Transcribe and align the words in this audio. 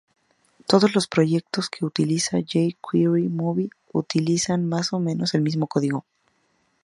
Todos 0.65 0.95
los 0.95 1.07
proyectos 1.07 1.69
que 1.69 1.85
utilizan 1.85 2.43
jQuery 2.43 3.29
Mobile 3.29 3.69
utilizan 3.93 4.65
más 4.67 4.93
o 4.93 4.99
menos 4.99 5.35
el 5.35 5.43
mismo 5.43 5.67
código. 5.67 6.05